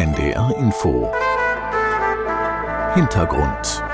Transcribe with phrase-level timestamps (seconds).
[0.00, 1.12] NDR Info
[2.94, 3.84] Hintergrund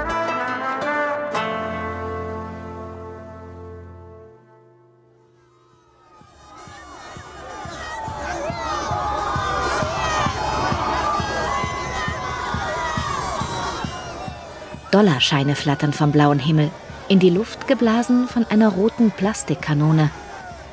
[14.93, 16.71] Dollarscheine flattern vom blauen Himmel,
[17.09, 20.13] in die Luft geblasen von einer roten Plastikkanone.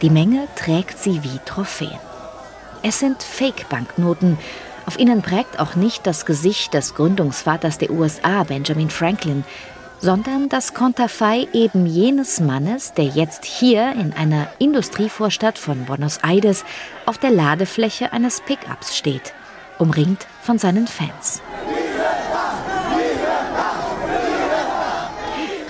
[0.03, 1.97] Die Menge trägt sie wie Trophäen.
[2.83, 4.37] Es sind Fake-Banknoten.
[4.85, 9.43] Auf ihnen prägt auch nicht das Gesicht des Gründungsvaters der USA, Benjamin Franklin,
[9.99, 16.65] sondern das Konterfei eben jenes Mannes, der jetzt hier in einer Industrievorstadt von Buenos Aires
[17.05, 19.33] auf der Ladefläche eines Pickups steht,
[19.79, 21.41] umringt von seinen Fans.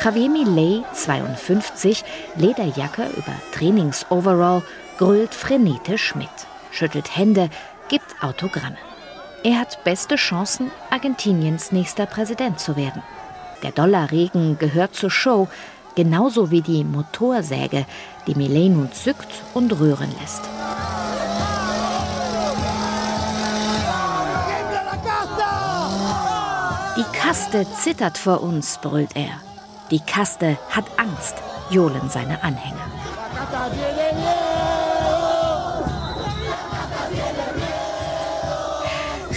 [0.04, 2.04] Javier Millet, 52,
[2.36, 4.64] Lederjacke über Trainingsoverall,
[4.98, 6.28] grölt frenetisch mit,
[6.72, 7.50] schüttelt Hände,
[7.88, 8.78] gibt Autogramme.
[9.46, 13.04] Er hat beste Chancen, Argentiniens nächster Präsident zu werden.
[13.62, 15.50] Der Dollarregen gehört zur Show,
[15.96, 17.86] genauso wie die Motorsäge,
[18.26, 20.44] die Millet nun zückt und rühren lässt.
[26.96, 29.42] Die Kaste zittert vor uns, brüllt er.
[29.92, 31.36] Die Kaste hat Angst,
[31.70, 32.86] johlen seine Anhänger.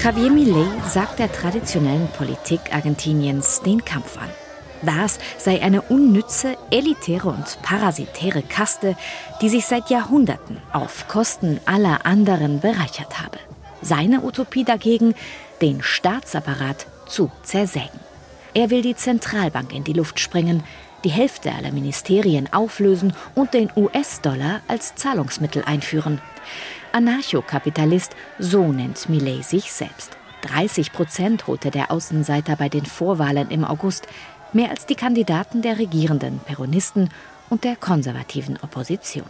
[0.07, 4.29] Javier Millet sagt der traditionellen Politik Argentiniens den Kampf an.
[4.83, 8.95] Das sei eine unnütze, elitäre und parasitäre Kaste,
[9.43, 13.41] die sich seit Jahrhunderten auf Kosten aller anderen bereichert habe.
[13.83, 15.17] Seine Utopie dagegen,
[15.61, 17.99] den Staatsapparat zu zersägen.
[18.55, 20.63] Er will die Zentralbank in die Luft sprengen,
[21.03, 26.21] die Hälfte aller Ministerien auflösen und den US-Dollar als Zahlungsmittel einführen.
[26.97, 30.17] Anarchokapitalist, so nennt Millet sich selbst.
[30.41, 34.07] 30 Prozent holte der Außenseiter bei den Vorwahlen im August,
[34.55, 37.11] mehr als die Kandidaten der regierenden Peronisten
[37.51, 39.27] und der konservativen Opposition.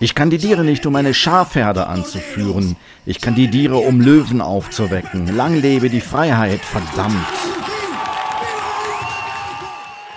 [0.00, 2.76] Ich kandidiere nicht, um eine Schafherde anzuführen.
[3.04, 5.36] Ich kandidiere, um Löwen aufzuwecken.
[5.36, 7.26] Lang lebe die Freiheit, verdammt.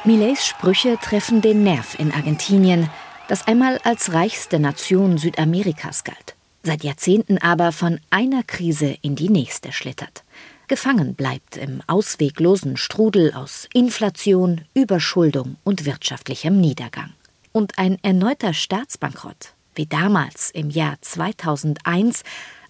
[0.06, 2.90] Millets Sprüche treffen den Nerv in Argentinien,
[3.28, 9.30] das einmal als reichste Nation Südamerikas galt, seit Jahrzehnten aber von einer Krise in die
[9.30, 10.24] nächste schlittert.
[10.68, 17.14] Gefangen bleibt im ausweglosen Strudel aus Inflation, Überschuldung und wirtschaftlichem Niedergang.
[17.52, 22.24] Und ein erneuter Staatsbankrott, wie damals im Jahr 2001,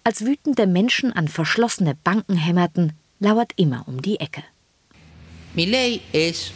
[0.04, 4.44] als wütende Menschen an verschlossene Banken hämmerten, lauert immer um die Ecke.
[5.54, 6.52] Milei es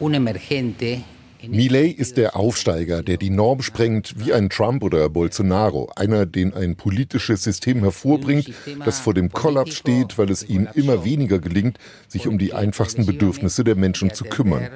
[0.00, 1.02] un emergente
[1.46, 5.90] Millet ist der Aufsteiger, der die Norm sprengt, wie ein Trump oder Bolsonaro.
[5.94, 8.50] Einer, den ein politisches System hervorbringt,
[8.84, 11.78] das vor dem Kollaps steht, weil es ihm immer weniger gelingt,
[12.08, 14.68] sich um die einfachsten Bedürfnisse der Menschen zu kümmern.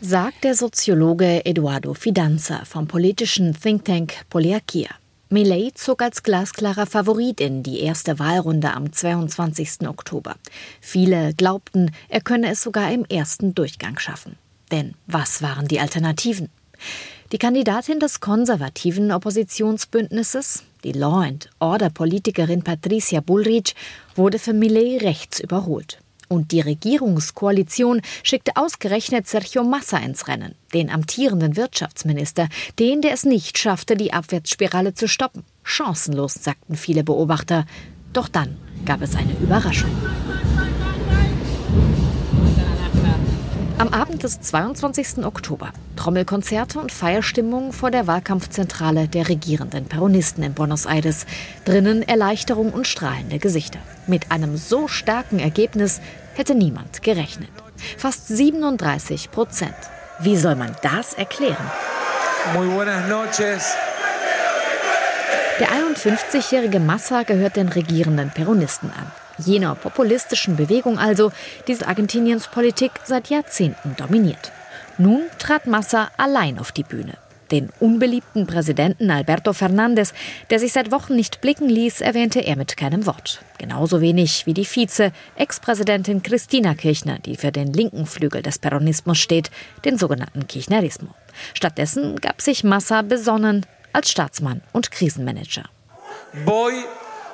[0.00, 4.90] Sagt der Soziologe Eduardo Fidanza vom politischen Think Tank Poliakia.
[5.28, 9.88] Millet zog als glasklarer Favorit in die erste Wahlrunde am 22.
[9.88, 10.36] Oktober.
[10.80, 14.36] Viele glaubten, er könne es sogar im ersten Durchgang schaffen.
[14.70, 16.48] Denn was waren die Alternativen?
[17.32, 23.74] Die Kandidatin des konservativen Oppositionsbündnisses, die Law and Order Politikerin Patricia Bullrich,
[24.14, 25.98] wurde für Millet rechts überholt.
[26.28, 32.48] Und die Regierungskoalition schickte ausgerechnet Sergio Massa ins Rennen, den amtierenden Wirtschaftsminister,
[32.78, 35.44] den, der es nicht schaffte, die Abwärtsspirale zu stoppen.
[35.62, 37.64] Chancenlos, sagten viele Beobachter.
[38.12, 39.90] Doch dann gab es eine Überraschung.
[43.78, 45.26] Am Abend des 22.
[45.26, 51.26] Oktober Trommelkonzerte und Feierstimmung vor der Wahlkampfzentrale der regierenden Peronisten in Buenos Aires.
[51.66, 53.78] Drinnen Erleichterung und strahlende Gesichter.
[54.06, 56.00] Mit einem so starken Ergebnis
[56.34, 57.50] hätte niemand gerechnet.
[57.98, 59.76] Fast 37 Prozent.
[60.20, 61.70] Wie soll man das erklären?
[62.54, 63.74] Muy buenas noches.
[65.60, 71.32] Der 51-jährige Massa gehört den regierenden Peronisten an jener populistischen Bewegung also,
[71.68, 74.52] die Argentiniens Politik seit Jahrzehnten dominiert.
[74.98, 77.14] Nun trat Massa allein auf die Bühne.
[77.50, 80.12] Den unbeliebten Präsidenten Alberto Fernandez,
[80.50, 83.40] der sich seit Wochen nicht blicken ließ, erwähnte er mit keinem Wort.
[83.58, 89.18] Genauso wenig wie die Vize, Ex-Präsidentin Christina Kirchner, die für den linken Flügel des Peronismus
[89.18, 89.50] steht,
[89.84, 91.14] den sogenannten Kirchnerismo.
[91.54, 95.64] Stattdessen gab sich Massa besonnen als Staatsmann und Krisenmanager.
[96.44, 96.74] Voy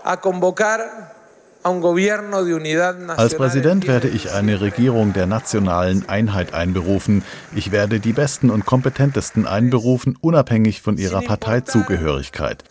[0.04, 0.80] a convocar
[1.64, 7.22] Als Präsident werde ich eine Regierung der nationalen Einheit einberufen.
[7.54, 12.64] Ich werde die besten und kompetentesten einberufen, unabhängig von ihrer Parteizugehörigkeit.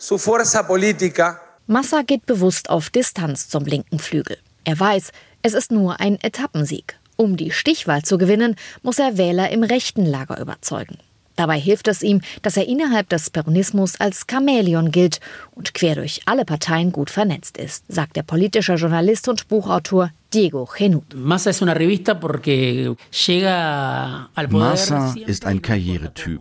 [1.66, 4.36] Massa geht bewusst auf Distanz zum linken Flügel.
[4.64, 5.12] Er weiß,
[5.42, 6.98] es ist nur ein Etappensieg.
[7.16, 10.98] Um die Stichwahl zu gewinnen, muss er Wähler im rechten Lager überzeugen.
[11.36, 15.20] Dabei hilft es ihm, dass er innerhalb des Peronismus als Chamäleon gilt
[15.52, 20.68] und quer durch alle Parteien gut vernetzt ist, sagt der politische Journalist und Buchautor Diego
[20.76, 21.14] Genut.
[21.14, 21.50] Massa
[25.26, 26.40] ist ein Karrieretyp.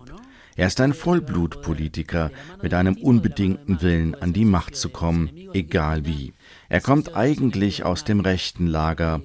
[0.56, 6.34] Er ist ein Vollblutpolitiker mit einem unbedingten Willen, an die Macht zu kommen, egal wie.
[6.70, 9.22] Er kommt eigentlich aus dem rechten Lager,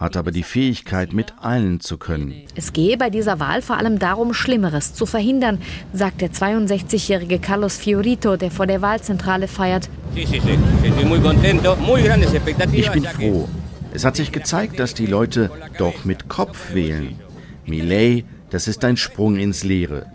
[0.00, 2.34] hat aber die Fähigkeit, mit allen zu können.
[2.54, 5.60] Es gehe bei dieser Wahl vor allem darum, Schlimmeres zu verhindern,
[5.92, 9.90] sagt der 62-jährige Carlos Fiorito, der vor der Wahlzentrale feiert.
[10.14, 10.30] Ich
[12.90, 13.48] bin froh.
[13.92, 17.16] Es hat sich gezeigt, dass die Leute doch mit Kopf wählen.
[17.66, 20.06] Millet, das ist ein Sprung ins Leere.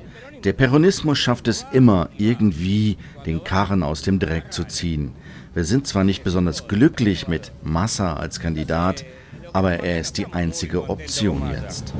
[0.44, 5.14] Der Peronismus schafft es immer, irgendwie den Karren aus dem Dreck zu ziehen.
[5.54, 9.06] Wir sind zwar nicht besonders glücklich mit Massa als Kandidat,
[9.56, 11.94] aber er ist die einzige Option jetzt.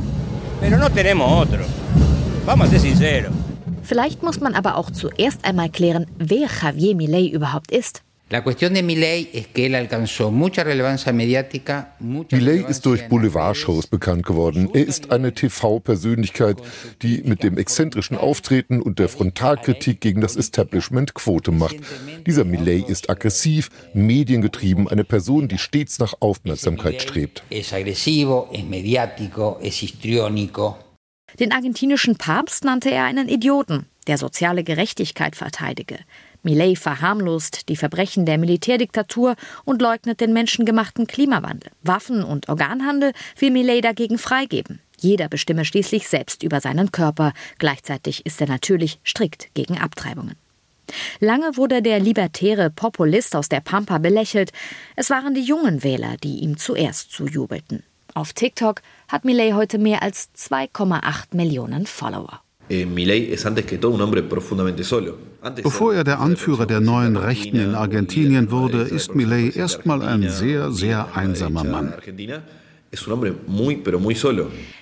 [3.82, 8.02] Vielleicht muss man aber auch zuerst einmal klären, wer Javier Milei überhaupt ist.
[12.32, 14.68] Millet ist durch Boulevardshows bekannt geworden.
[14.74, 16.58] Er ist eine TV-Persönlichkeit,
[17.04, 21.76] die mit dem exzentrischen Auftreten und der Frontalkritik gegen das Establishment Quote macht.
[22.26, 27.44] Dieser Millet ist aggressiv, mediengetrieben, eine Person, die stets nach Aufmerksamkeit strebt.
[31.40, 36.00] Den argentinischen Papst nannte er einen Idioten, der soziale Gerechtigkeit verteidige.
[36.46, 41.72] Millet verharmlost die Verbrechen der Militärdiktatur und leugnet den menschengemachten Klimawandel.
[41.82, 44.80] Waffen- und Organhandel will Millet dagegen freigeben.
[45.00, 47.34] Jeder bestimme schließlich selbst über seinen Körper.
[47.58, 50.36] Gleichzeitig ist er natürlich strikt gegen Abtreibungen.
[51.20, 54.52] Lange wurde der libertäre Populist aus der Pampa belächelt.
[54.96, 57.84] Es waren die jungen Wähler, die ihm zuerst zujubelten.
[58.14, 62.40] Auf TikTok hat Millet heute mehr als 2,8 Millionen Follower.
[62.70, 62.86] Eh,
[65.64, 70.72] Bevor er der Anführer der neuen Rechten in Argentinien wurde, ist Milei erstmal ein sehr,
[70.72, 71.94] sehr einsamer Mann.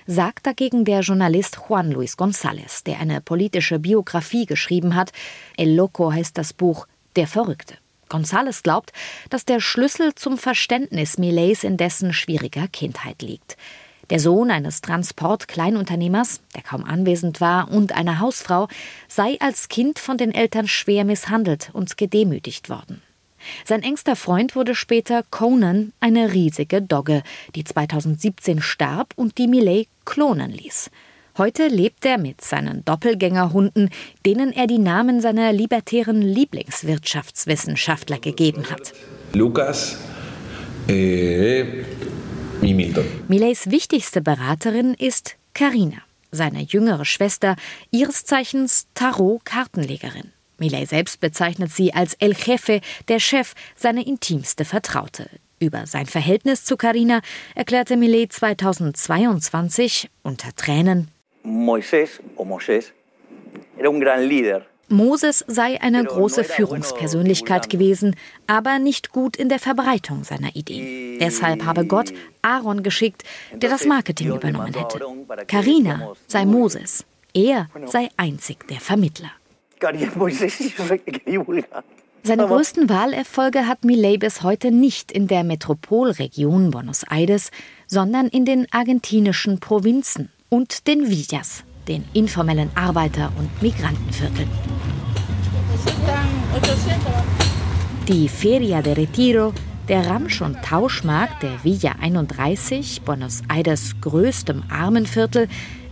[0.08, 5.12] Sagt dagegen der Journalist Juan Luis González, der eine politische Biografie geschrieben hat.
[5.58, 6.88] El Loco heißt das Buch
[7.18, 7.76] Der Verrückte.
[8.10, 8.94] González glaubt,
[9.30, 13.58] dass der Schlüssel zum Verständnis Millets in dessen schwieriger Kindheit liegt.
[14.10, 18.68] Der Sohn eines Transportkleinunternehmers, der kaum anwesend war, und einer Hausfrau
[19.08, 23.02] sei als Kind von den Eltern schwer misshandelt und gedemütigt worden.
[23.66, 27.24] Sein engster Freund wurde später Conan, eine riesige Dogge,
[27.56, 30.90] die 2017 starb und die Millet klonen ließ.
[31.38, 33.90] Heute lebt er mit seinen Doppelgängerhunden,
[34.26, 38.94] denen er die Namen seiner libertären Lieblingswirtschaftswissenschaftler gegeben hat.
[39.34, 39.98] Lukas,
[40.88, 41.64] äh,
[42.62, 43.06] wie Milton.
[43.28, 46.02] Millets wichtigste Beraterin ist Karina,
[46.32, 47.56] seine jüngere Schwester,
[47.92, 50.32] ihres Zeichens Tarot-Kartenlegerin.
[50.58, 55.30] Millet selbst bezeichnet sie als El Jefe, der Chef, seine intimste Vertraute.
[55.60, 57.22] Über sein Verhältnis zu Karina
[57.56, 61.10] erklärte Millet 2022 unter Tränen:
[61.44, 62.86] Moisés o Moisés
[63.78, 64.66] era un gran líder.
[64.94, 68.16] Moses sei eine große Führungspersönlichkeit gewesen,
[68.48, 71.20] aber nicht gut in der Verbreitung seiner Ideen.
[71.20, 73.24] Deshalb habe Gott Aaron geschickt,
[73.54, 75.00] der das Marketing übernommen hätte.
[75.48, 79.32] Karina sei Moses, er sei einzig der Vermittler.
[82.26, 87.52] Seine größten Wahlerfolge hat Milei bis heute nicht in der Metropolregion Buenos Aires,
[87.88, 94.50] sondern in den argentinischen Provinzen und den Villas den informellen Arbeiter- und Migrantenvierteln.
[98.08, 99.54] Die Feria de Retiro,
[99.88, 105.48] der Ramsch- und Tauschmarkt der Villa 31, Buenos Aires größtem Armenviertel,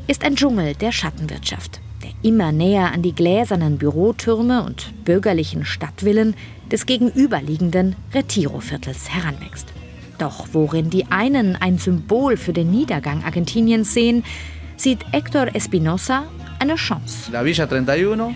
[0.08, 6.36] ist ein Dschungel der Schattenwirtschaft, der immer näher an die gläsernen Bürotürme und bürgerlichen Stadtvillen
[6.70, 9.68] des gegenüberliegenden Retiro-Viertels heranwächst.
[10.18, 14.24] Doch worin die einen ein Symbol für den Niedergang Argentiniens sehen,
[14.76, 16.26] sieht Héctor Espinosa
[16.60, 17.32] eine Chance.
[17.32, 18.36] La Villa 31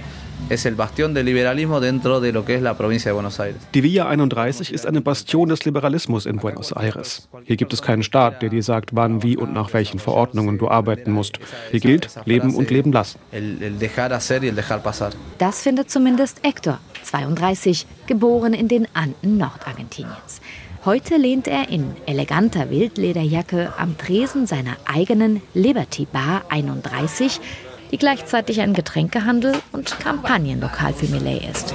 [0.50, 3.62] es el bastión del liberalismo dentro de lo que es la provincia de Buenos Aires.
[3.74, 7.27] Die Villa 31 ist eine Bastion des Liberalismus in Buenos Aires.
[7.46, 10.68] Hier gibt es keinen Staat, der dir sagt, wann, wie und nach welchen Verordnungen du
[10.68, 11.39] arbeiten musst.
[11.72, 13.20] Hier gilt leben und leben lassen.
[15.38, 20.42] Das findet zumindest Héctor, 32, geboren in den Anden Nordargentiniens.
[20.86, 27.42] Heute lehnt er in eleganter Wildlederjacke am Tresen seiner eigenen Liberty Bar 31,
[27.92, 31.74] die gleichzeitig ein Getränkehandel und Kampagnenlokal für Millet ist.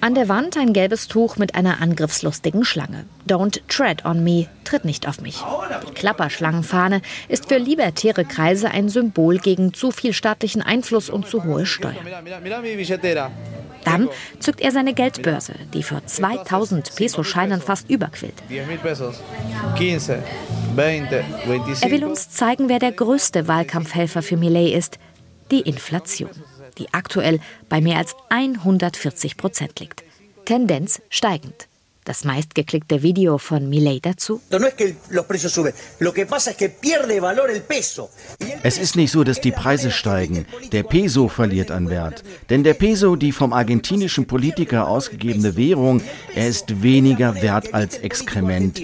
[0.00, 3.06] An der Wand ein gelbes Tuch mit einer angriffslustigen Schlange.
[3.26, 5.42] Don't tread on me, tritt nicht auf mich.
[5.88, 11.44] Die Klapperschlangenfahne ist für libertäre Kreise ein Symbol gegen zu viel staatlichen Einfluss und zu
[11.44, 11.96] hohe Steuern.
[13.86, 18.34] Dann zückt er seine Geldbörse, die für 2000 Peso-Scheinen fast überquillt.
[18.50, 18.68] Er
[21.90, 24.98] will uns zeigen, wer der größte Wahlkampfhelfer für Millet ist,
[25.50, 26.30] die Inflation
[26.78, 30.04] die aktuell bei mehr als 140 Prozent liegt.
[30.44, 31.68] Tendenz steigend.
[32.06, 34.40] Das meistgeklickte Video von Milei dazu.
[38.62, 40.46] Es ist nicht so, dass die Preise steigen.
[40.70, 42.22] Der Peso verliert an Wert.
[42.48, 46.00] Denn der Peso, die vom argentinischen Politiker ausgegebene Währung,
[46.32, 48.80] er ist weniger wert als Exkrement.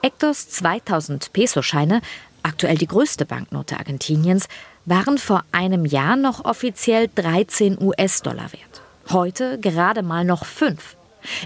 [0.00, 2.00] Hectors 2000 Peso-Scheine,
[2.42, 4.48] aktuell die größte Banknote Argentiniens,
[4.86, 8.80] waren vor einem Jahr noch offiziell 13 US-Dollar wert.
[9.10, 10.96] Heute gerade mal noch 5.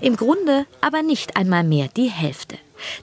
[0.01, 2.59] Im Grunde aber nicht einmal mehr die Hälfte.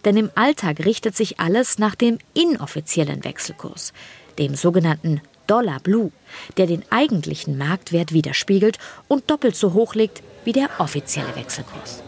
[0.05, 3.93] Denn im Alltag richtet sich alles nach dem inoffiziellen Wechselkurs,
[4.37, 6.11] dem sogenannten Dollar Blue,
[6.57, 12.03] der den eigentlichen Marktwert widerspiegelt und doppelt so hoch liegt wie der offizielle Wechselkurs.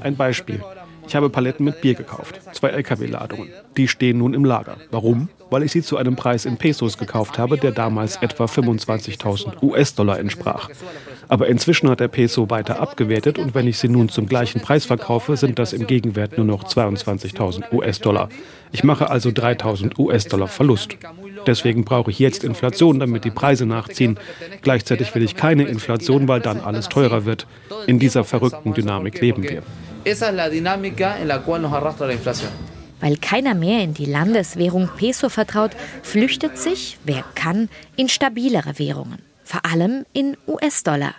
[0.00, 0.60] Ein Beispiel.
[1.06, 3.48] Ich habe Paletten mit Bier gekauft, zwei Lkw-Ladungen.
[3.76, 4.76] Die stehen nun im Lager.
[4.90, 5.28] Warum?
[5.50, 10.18] Weil ich sie zu einem Preis in Pesos gekauft habe, der damals etwa 25.000 US-Dollar
[10.18, 10.70] entsprach.
[11.28, 14.84] Aber inzwischen hat der Peso weiter abgewertet und wenn ich sie nun zum gleichen Preis
[14.84, 18.28] verkaufe, sind das im Gegenwert nur noch 22.000 US-Dollar.
[18.72, 20.96] Ich mache also 3.000 US-Dollar Verlust.
[21.46, 24.18] Deswegen brauche ich jetzt Inflation, damit die Preise nachziehen.
[24.62, 27.46] Gleichzeitig will ich keine Inflation, weil dann alles teurer wird.
[27.86, 29.62] In dieser verrückten Dynamik leben wir.
[30.04, 32.50] Esa es la dinámica en la cual nos arrastra la inflación.
[33.00, 39.20] Weil keiner mehr in die Landeswährung Peso vertraut, flüchtet sich, wer kann, in stabilere Währungen,
[39.44, 41.14] vor allem in US-Dollar.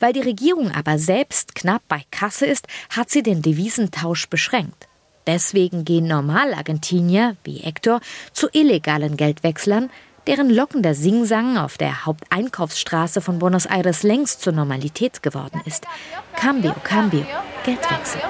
[0.00, 4.86] Weil die Regierung aber selbst knapp bei Kasse ist, hat sie den Devisentausch beschränkt.
[5.26, 8.00] Deswegen gehen Normal-Argentinier wie Hector
[8.32, 9.90] zu illegalen Geldwechslern,
[10.26, 15.86] deren lockender Singsang auf der Haupteinkaufsstraße von Buenos Aires längst zur Normalität geworden ist.
[16.34, 17.24] Cambio, Cambio,
[17.64, 18.20] Geldwechsel.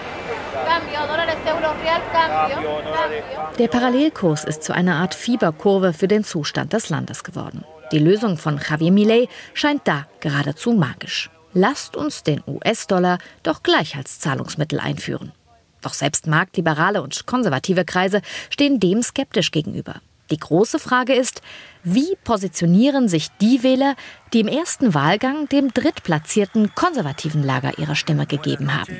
[3.58, 7.64] Der Parallelkurs ist zu einer Art Fieberkurve für den Zustand des Landes geworden.
[7.92, 11.30] Die Lösung von Javier Milei scheint da geradezu magisch.
[11.54, 15.32] Lasst uns den US-Dollar doch gleich als Zahlungsmittel einführen.
[15.80, 20.00] Doch selbst marktliberale und konservative Kreise stehen dem skeptisch gegenüber.
[20.30, 21.40] Die große Frage ist,
[21.84, 23.94] wie positionieren sich die Wähler,
[24.32, 28.98] die im ersten Wahlgang dem drittplatzierten konservativen Lager ihre Stimme gegeben haben?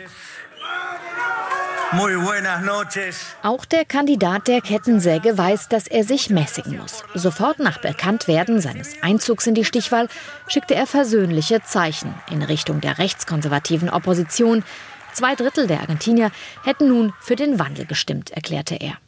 [3.43, 7.05] Auch der Kandidat der Kettensäge weiß, dass er sich mäßigen muss.
[7.15, 10.09] Sofort nach Bekanntwerden seines Einzugs in die Stichwahl
[10.49, 14.65] schickte er versöhnliche Zeichen in Richtung der rechtskonservativen Opposition.
[15.13, 16.33] Zwei Drittel der Argentinier
[16.65, 18.99] hätten nun für den Wandel gestimmt, erklärte er.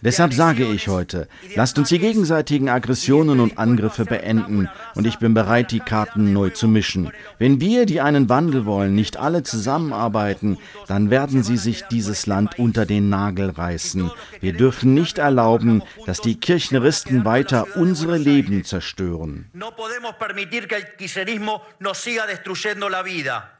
[0.00, 5.34] Deshalb sage ich heute, lasst uns die gegenseitigen Aggressionen und Angriffe beenden und ich bin
[5.34, 7.12] bereit, die Karten neu zu mischen.
[7.38, 10.56] Wenn wir, die einen Wandel wollen, nicht alle zusammenarbeiten,
[10.88, 14.10] dann werden sie sich dieses Land unter den Nagel reißen.
[14.40, 19.50] Wir dürfen nicht erlauben, dass die Kirchneristen weiter unsere Leben zerstören.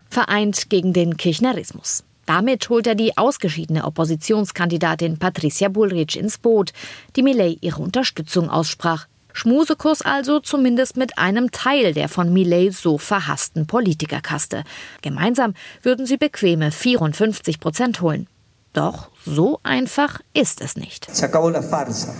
[0.09, 2.05] Vereint gegen den Kirchnerismus.
[2.27, 6.73] Damit holt er die ausgeschiedene Oppositionskandidatin Patricia Bullrich ins Boot,
[7.17, 9.07] die Millet ihre Unterstützung aussprach.
[9.33, 14.65] Schmusekurs also zumindest mit einem Teil der von Millet so verhassten Politikerkaste.
[15.01, 18.27] Gemeinsam würden sie bequeme 54 Prozent holen.
[18.73, 21.09] Doch so einfach ist es nicht.
[21.15, 22.15] Se acabó la farsa.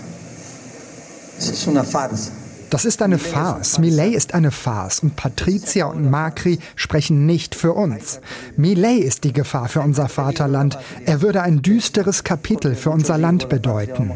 [1.37, 2.31] Es ist una farsa.
[2.73, 3.77] Das ist eine Farce.
[3.77, 8.19] Millet ist eine Farce und Patricia und Macri sprechen nicht für uns.
[8.57, 10.79] Millet ist die Gefahr für unser Vaterland.
[11.05, 14.11] Er würde ein düsteres Kapitel für unser Land bedeuten.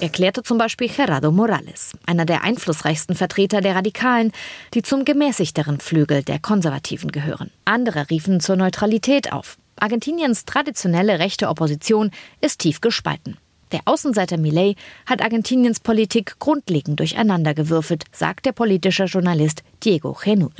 [0.00, 4.32] Erklärte zum Beispiel Gerardo Morales, einer der einflussreichsten Vertreter der Radikalen,
[4.72, 7.50] die zum gemäßigteren Flügel der Konservativen gehören.
[7.66, 9.58] Andere riefen zur Neutralität auf.
[9.78, 13.36] Argentiniens traditionelle rechte Opposition ist tief gespalten.
[13.72, 20.52] Der Außenseiter Millet hat Argentiniens Politik grundlegend durcheinandergewürfelt, sagt der politische Journalist Diego Genut.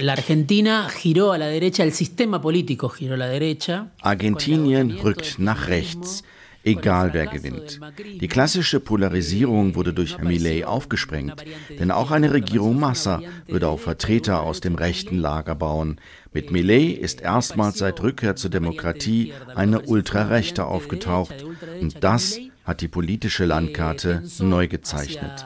[4.00, 6.22] Argentinien rückt nach rechts.
[6.64, 7.78] egal wer gewinnt.
[8.20, 11.44] Die klassische Polarisierung wurde durch Millet aufgesprengt,
[11.78, 16.00] denn auch eine Regierung Massa würde auf Vertreter aus dem rechten Lager bauen.
[16.32, 21.44] Mit Millet ist erstmals seit Rückkehr zur Demokratie eine Ultrarechte aufgetaucht
[21.80, 25.44] und das hat die politische Landkarte neu gezeichnet.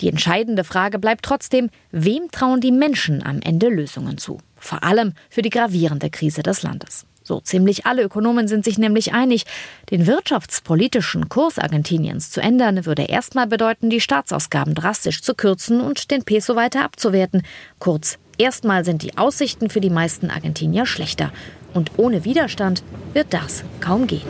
[0.00, 4.38] Die entscheidende Frage bleibt trotzdem, wem trauen die Menschen am Ende Lösungen zu?
[4.56, 7.06] Vor allem für die gravierende Krise des Landes.
[7.24, 9.44] So ziemlich alle Ökonomen sind sich nämlich einig,
[9.90, 16.10] den wirtschaftspolitischen Kurs Argentiniens zu ändern, würde erstmal bedeuten, die Staatsausgaben drastisch zu kürzen und
[16.10, 17.42] den Peso weiter abzuwerten.
[17.78, 21.32] Kurz, erstmal sind die Aussichten für die meisten Argentinier schlechter.
[21.74, 24.22] Und ohne Widerstand wird das kaum gehen.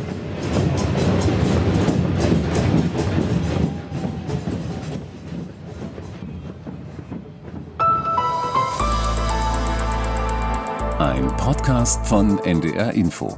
[10.99, 13.37] Ein Podcast von NDR Info.